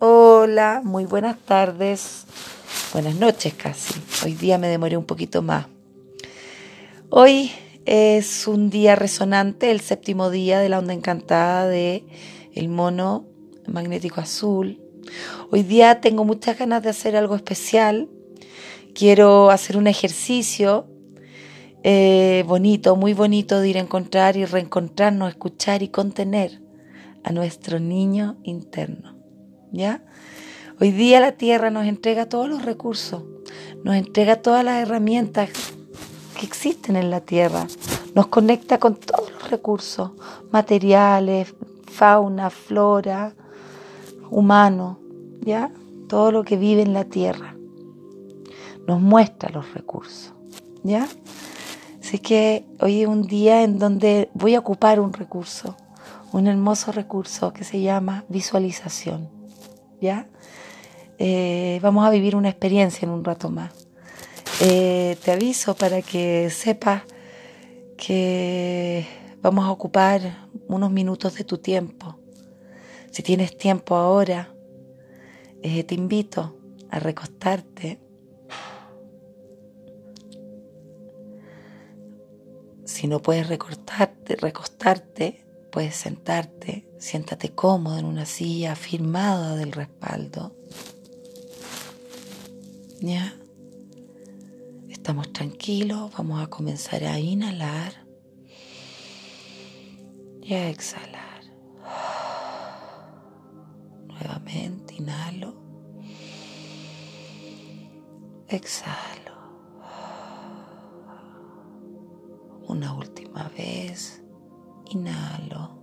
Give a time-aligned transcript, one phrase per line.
[0.00, 2.24] Hola, muy buenas tardes.
[2.92, 3.94] Buenas noches casi.
[4.24, 5.66] Hoy día me demoré un poquito más.
[7.10, 7.50] Hoy
[7.84, 12.04] es un día resonante, el séptimo día de la onda encantada de
[12.54, 13.24] el mono
[13.66, 14.80] magnético azul.
[15.50, 18.08] Hoy día tengo muchas ganas de hacer algo especial.
[18.94, 20.86] Quiero hacer un ejercicio
[21.82, 26.62] eh, bonito, muy bonito de ir a encontrar y reencontrarnos, escuchar y contener
[27.24, 29.17] a nuestro niño interno.
[29.72, 30.02] ¿Ya?
[30.80, 33.24] Hoy día la Tierra nos entrega todos los recursos,
[33.82, 35.50] nos entrega todas las herramientas
[36.38, 37.66] que existen en la Tierra,
[38.14, 40.12] nos conecta con todos los recursos,
[40.52, 41.54] materiales,
[41.86, 43.34] fauna, flora,
[44.30, 45.00] humano,
[45.40, 45.72] ¿ya?
[46.08, 47.56] Todo lo que vive en la Tierra.
[48.86, 50.32] Nos muestra los recursos,
[50.84, 51.08] ¿ya?
[52.00, 55.76] Así que hoy es un día en donde voy a ocupar un recurso,
[56.32, 59.37] un hermoso recurso que se llama visualización.
[60.00, 60.28] ¿Ya?
[61.18, 63.88] Eh, vamos a vivir una experiencia en un rato más.
[64.60, 67.02] Eh, te aviso para que sepas
[67.96, 69.06] que
[69.42, 72.18] vamos a ocupar unos minutos de tu tiempo.
[73.10, 74.54] Si tienes tiempo ahora,
[75.62, 76.56] eh, te invito
[76.90, 78.00] a recostarte.
[82.84, 90.56] Si no puedes recostarte, recostarte, puedes sentarte Siéntate cómodo en una silla afirmada del respaldo.
[93.00, 93.36] ¿Ya?
[94.88, 98.04] Estamos tranquilos, vamos a comenzar a inhalar
[100.42, 101.44] y a exhalar.
[104.08, 105.54] Nuevamente inhalo.
[108.48, 109.38] Exhalo.
[112.66, 114.20] Una última vez.
[114.90, 115.77] Inhalo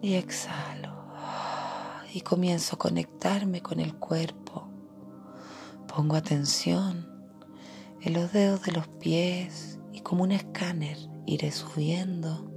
[0.00, 0.96] y exhalo.
[2.12, 4.68] Y comienzo a conectarme con el cuerpo.
[5.94, 7.06] Pongo atención
[8.00, 10.96] en los dedos de los pies y como un escáner
[11.26, 12.50] iré subiendo,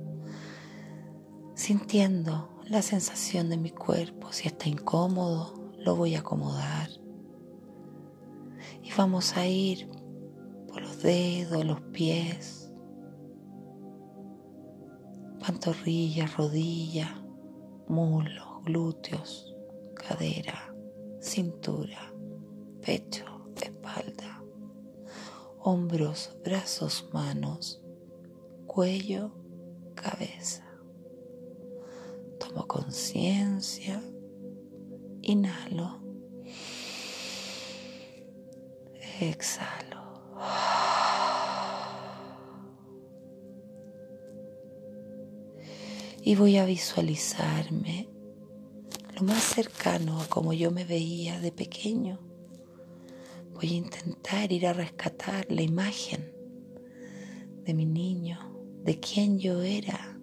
[1.56, 4.32] sintiendo la sensación de mi cuerpo.
[4.32, 6.90] Si está incómodo, lo voy a acomodar.
[8.84, 9.90] Y vamos a ir
[10.68, 12.72] por los dedos, los pies,
[15.40, 17.22] pantorrillas, rodillas
[17.92, 19.54] muslos, glúteos,
[19.96, 20.74] cadera,
[21.20, 22.14] cintura,
[22.80, 23.26] pecho,
[23.62, 24.42] espalda,
[25.60, 27.84] hombros, brazos, manos,
[28.66, 29.32] cuello,
[29.94, 30.64] cabeza.
[32.40, 34.02] Tomo conciencia,
[35.22, 36.01] inhalo,
[46.24, 48.08] y voy a visualizarme
[49.16, 52.20] lo más cercano a como yo me veía de pequeño.
[53.54, 56.32] Voy a intentar ir a rescatar la imagen
[57.66, 58.40] de mi niño,
[58.84, 60.20] de quién yo era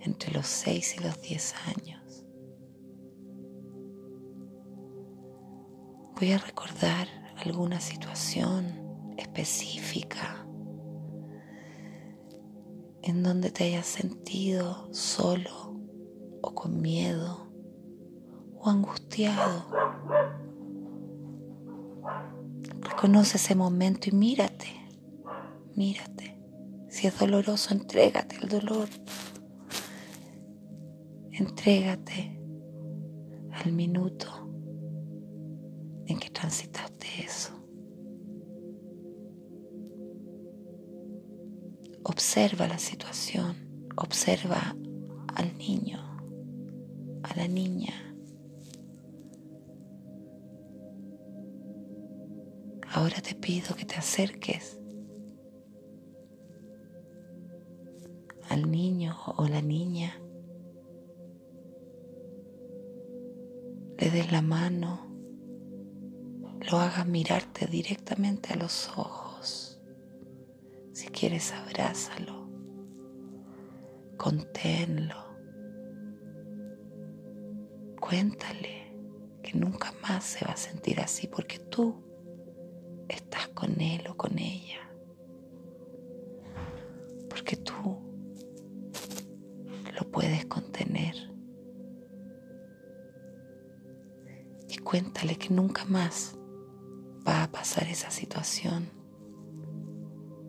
[0.00, 2.24] entre los 6 y los 10 años.
[6.16, 10.47] Voy a recordar alguna situación específica
[13.10, 15.74] en donde te hayas sentido solo
[16.42, 17.48] o con miedo
[18.58, 19.64] o angustiado.
[22.80, 24.66] Reconoce ese momento y mírate,
[25.74, 26.38] mírate.
[26.90, 28.88] Si es doloroso, entrégate el dolor.
[31.30, 32.38] Entrégate
[33.52, 34.26] al minuto
[36.06, 37.57] en que transitaste eso.
[42.18, 43.54] Observa la situación,
[43.94, 44.74] observa
[45.36, 46.00] al niño,
[47.22, 47.94] a la niña.
[52.92, 54.80] Ahora te pido que te acerques
[58.48, 60.20] al niño o la niña,
[63.96, 65.06] le des la mano,
[66.68, 69.77] lo hagas mirarte directamente a los ojos.
[70.98, 72.48] Si quieres, abrázalo,
[74.16, 75.14] conténlo,
[78.00, 78.96] cuéntale
[79.40, 82.02] que nunca más se va a sentir así porque tú
[83.08, 84.90] estás con él o con ella.
[87.28, 87.96] Porque tú
[89.94, 91.14] lo puedes contener.
[94.68, 96.36] Y cuéntale que nunca más
[97.24, 98.97] va a pasar esa situación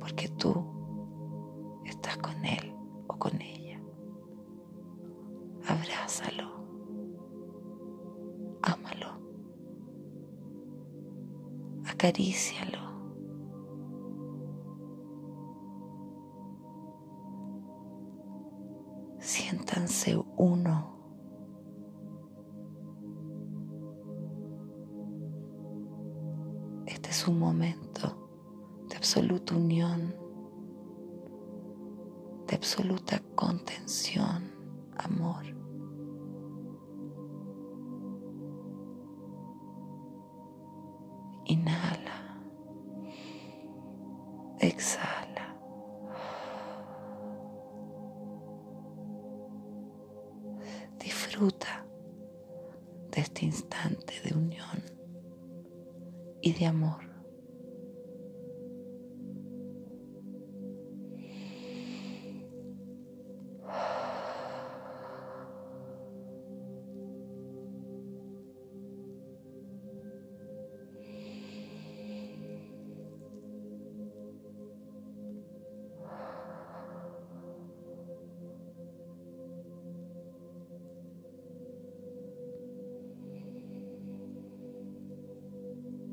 [0.09, 0.65] porque tú
[1.85, 2.73] estás con él
[3.07, 3.79] o con ella.
[5.67, 6.50] Abrázalo,
[8.63, 9.07] ámalo,
[11.85, 12.79] acarícialo.
[19.19, 20.97] Siéntanse uno.
[26.88, 27.88] Este es un momento
[29.09, 30.15] absoluta unión,
[32.45, 34.51] de absoluta contención,
[34.97, 35.45] amor.
[41.45, 42.38] Inhala.
[44.59, 45.56] Exhala.
[51.00, 51.83] Disfruta
[53.09, 54.83] de este instante de unión
[56.44, 57.08] y de amor.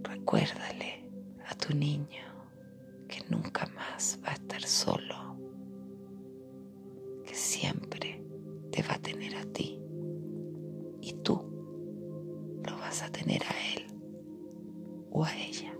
[0.09, 1.11] Recuérdale
[1.49, 2.27] a tu niño
[3.09, 5.37] que nunca más va a estar solo,
[7.25, 8.25] que siempre
[8.71, 9.81] te va a tener a ti
[11.01, 11.43] y tú
[12.65, 13.87] lo vas a tener a él
[15.11, 15.76] o a ella.